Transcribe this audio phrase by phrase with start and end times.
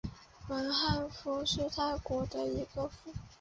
[0.49, 3.13] 汶干府是泰国的一个府。